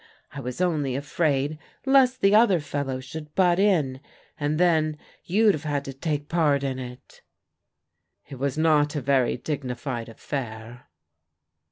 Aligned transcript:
I 0.31 0.39
was 0.39 0.59
only 0.61 0.95
afraid 0.95 1.59
lest 1.85 2.21
the 2.21 2.33
other 2.33 2.59
fellow 2.59 2.99
should 3.01 3.35
butt 3.35 3.59
in, 3.59 3.99
and 4.39 4.59
then 4.59 4.97
you'd 5.25 5.53
have 5.53 5.63
had 5.63 5.85
to 5.85 5.93
take 5.93 6.27
part 6.27 6.63
in 6.63 6.79
it." 6.79 7.21
*' 7.73 8.27
It 8.31 8.39
was 8.39 8.57
not 8.57 8.95
a 8.95 9.01
very 9.03 9.37
dignified 9.37 10.09
affair.' 10.09 10.87